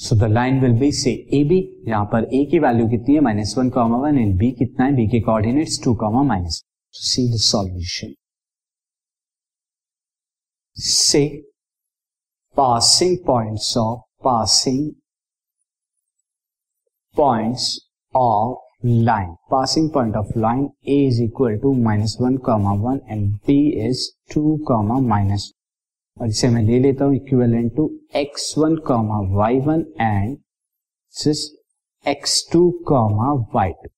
So 0.00 0.16
the 0.16 0.24
line 0.30 0.60
will 0.60 0.72
be 0.78 0.90
say 0.92 1.10
A 1.34 1.42
B 1.44 1.58
यहाँ 1.88 2.04
पर 2.04 2.24
ए 2.34 2.44
की 2.50 2.58
वैल्यू 2.58 2.88
कितनी 2.88 3.14
है? 3.14 3.20
Minus 3.20 3.54
one 3.58 3.70
comma 3.70 3.98
one 3.98 4.18
and 4.18 4.36
B 4.38 4.50
कितना 4.52 4.84
है? 4.86 4.94
बी 4.94 5.06
के 5.08 5.20
coordinate 5.20 5.68
two 5.84 5.94
comma 5.94 6.22
minus 6.22 6.62
C 6.94 7.28
the 7.32 7.38
solution 7.40 8.14
से 10.76 11.26
passing 12.56 13.16
point 13.26 13.58
of 13.78 14.00
passing 14.24 14.90
point 17.16 17.56
of 18.14 18.86
line 18.86 19.34
passing 19.50 19.90
point 19.90 20.16
of 20.16 20.38
line 20.38 20.68
A 20.88 21.04
is 21.06 21.22
equal 21.22 21.56
to 21.58 21.72
minus 21.82 22.16
one 22.20 22.36
comma 22.46 22.72
one 22.82 23.00
and 23.10 23.30
B 23.46 23.58
is 23.86 24.08
two 24.34 24.56
comma 24.68 24.98
minus 25.08 25.52
और 26.16 26.28
इसे 26.28 26.48
मैं 26.48 26.62
ले 26.62 26.78
लेता 26.78 27.04
हूँ 27.04 27.14
equivalent 27.14 27.74
to 27.76 27.90
X 28.16 28.54
one 28.58 28.76
comma 28.86 29.18
Y 29.34 29.58
one 29.60 29.84
and 30.00 30.36
X 32.06 32.48
two 32.52 32.70
comma 32.88 33.32
Y 33.54 33.72
two 33.72 33.88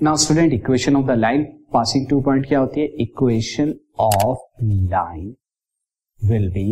now 0.00 0.16
student 0.16 0.52
equation 0.52 0.96
of 0.96 1.06
the 1.06 1.18
line 1.18 1.44
passing 1.72 2.08
two 2.08 2.20
point 2.20 2.46
क्या 2.48 2.58
होती 2.58 2.80
है? 2.80 2.86
Equation 3.00 3.74
of 4.00 4.64
line 4.64 5.34
will 6.20 6.48
be 6.52 6.68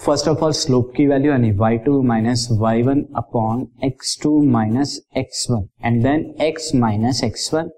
first 0.00 0.28
of 0.28 0.44
all 0.44 0.52
slope 0.52 0.92
की 0.96 1.06
value 1.06 1.30
यानी 1.30 1.50
Y 1.56 1.78
two 1.78 2.00
minus 2.02 2.46
Y 2.60 2.82
one 2.82 3.02
upon 3.16 3.66
X 3.84 4.18
two 4.22 4.40
minus 4.52 4.98
X 5.16 5.46
one 5.50 5.66
and 5.84 6.02
then 6.02 6.24
X 6.40 6.74
minus 6.74 7.22
X 7.24 7.52
one 7.54 7.70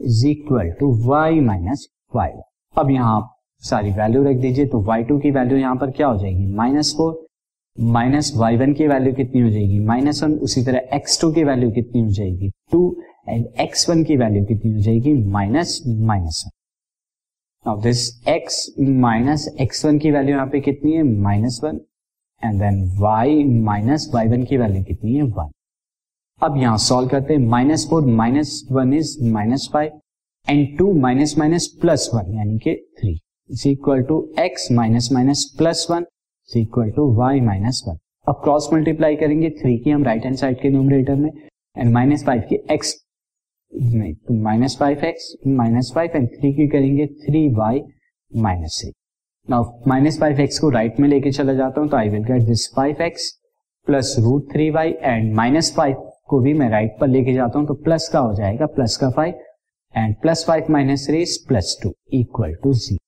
is 0.00 0.26
equal 0.26 0.70
to 0.80 0.92
Y 1.08 1.40
minus 1.40 1.88
Y 2.14 2.30
one 2.30 2.42
अब 2.74 2.90
यहाँ 2.90 3.20
सारी 3.62 3.90
value 3.90 4.22
रख 4.24 4.36
दीजिए 4.36 4.66
तो 4.66 4.80
Y 4.82 5.02
to 5.04 5.18
की 5.18 5.30
value 5.30 5.56
यहाँ 5.58 5.76
पर 5.76 5.90
क्या 5.90 6.06
हो 6.06 6.18
जाएगी? 6.18 6.46
Minus 6.56 6.92
four 6.96 7.26
minus 7.76 8.32
Y 8.36 8.56
one 8.56 8.72
की 8.74 8.86
वैल्यू 8.88 9.12
कितनी 9.14 9.40
हो 9.40 9.50
जाएगी? 9.50 9.78
माइनस 9.86 10.22
वन 10.22 10.32
उसी 10.46 10.64
तरह 10.64 10.96
एक्स 10.96 11.20
टू 11.20 11.32
की 11.32 11.44
वैल्यू 11.44 11.70
कितनी 11.70 12.02
हो 12.02 12.10
जाएगी? 12.10 12.50
टू 12.72 12.96
एंड 13.28 13.46
एक्स 13.60 13.88
वन 13.90 14.04
की 14.04 14.16
वैल्यू 14.16 14.44
कितनी 14.44 14.72
हो 14.72 14.80
जाएगी? 14.80 15.12
Minus 15.32 15.80
minus 15.86 16.42
one 16.46 16.50
now 17.66 17.80
this 17.82 18.08
x 18.28 18.58
minus 19.00 19.48
X 19.60 19.84
one 19.84 19.98
की 19.98 20.10
वैल्यू 20.10 20.34
यहाँ 20.34 20.46
पे 20.48 20.60
कितनी 20.60 20.92
है? 20.92 21.02
Minus 21.02 21.60
one 21.64 21.80
and 22.42 22.60
then 22.60 22.82
y 23.02 23.62
minus 23.64 24.10
Y 24.14 24.28
one 24.28 24.44
की 24.44 24.56
वैल्यू 24.56 24.82
कितनी 24.84 25.14
है? 25.14 25.22
वन 25.22 25.50
अब 26.42 26.56
यहाँ 26.56 26.78
सॉल्व 26.78 27.08
करते 27.08 27.34
हैं। 27.34 27.40
Minus 27.48 27.88
four 27.90 28.06
minus 28.16 28.62
one 28.72 28.92
is 28.94 29.16
minus 29.32 29.70
five 29.72 30.00
and 30.46 30.76
two 30.78 30.92
minus 31.00 31.38
minus 31.38 31.66
plus 31.80 32.10
one 32.14 32.34
यानी 32.34 32.58
कि 32.58 32.74
three 33.00 33.18
is 33.50 33.68
equal 33.68 34.02
to 34.02 34.20
X 34.38 34.68
minus 34.72 35.08
minus 35.12 35.44
plus 35.58 35.86
one 35.90 36.06
is 36.48 36.58
equal 36.58 36.90
to 36.90 37.12
Y 37.14 37.40
minus 37.42 37.82
one 37.88 37.98
अब 38.26 38.40
cross 38.44 38.68
multiply 38.72 39.16
करेंगे 39.16 39.50
three 39.52 39.76
की 39.78 39.90
हम 39.90 40.04
right 40.04 40.24
hand 40.24 40.36
side 40.36 40.60
के 40.60 40.70
numerator 40.70 41.14
में 41.14 41.30
and 41.30 41.92
minus 41.92 42.24
five 42.24 42.42
की 42.48 42.58
x 42.70 42.94
नहीं 43.72 44.14
तो 44.14 44.34
minus 44.42 44.76
five 44.80 45.04
X 45.04 45.34
minus 45.46 45.92
five 45.94 46.16
and 46.16 46.28
three 46.30 46.52
की 46.52 46.66
करेंगे 46.68 47.06
three 47.24 47.48
Y 47.54 47.82
minus 48.32 48.78
six 48.80 48.94
now 49.48 49.64
minus 49.88 50.18
five 50.20 50.40
X 50.40 50.58
को 50.58 50.70
राइट 50.70 51.00
में 51.00 51.08
लेके 51.08 51.30
चला 51.30 51.54
जाता 51.54 51.80
हूँ 51.80 51.88
तो 51.88 51.96
I 51.96 52.08
will 52.08 52.24
get 52.24 52.42
this 52.42 52.68
five 52.76 53.02
X 53.02 53.32
plus 53.86 54.14
root 54.18 54.52
three 54.52 54.70
Y 54.70 54.94
and 55.02 55.34
minus 55.34 55.74
five 55.76 56.10
को 56.28 56.40
भी 56.40 56.54
मैं 56.54 56.68
राइट 56.70 56.96
पर 57.00 57.08
लेके 57.08 57.34
जाता 57.34 57.58
हूँ 57.58 57.66
तो 57.66 57.74
प्लस 57.84 58.08
का 58.12 58.18
हो 58.18 58.34
जाएगा 58.34 58.66
प्लस 58.74 58.96
का 58.96 59.10
five 59.10 59.40
and 59.94 60.14
plus 60.22 60.44
five 60.46 60.66
minus 60.70 61.06
three 61.06 61.22
is 61.22 61.38
plus 61.48 61.78
two 61.82 61.94
equal 62.12 62.54
to 62.54 62.72
zero 62.74 63.07